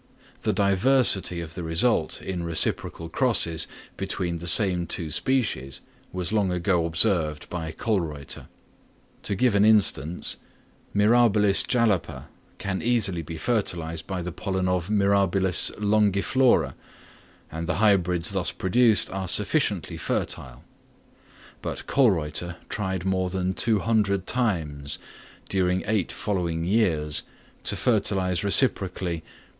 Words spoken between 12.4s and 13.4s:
can easily be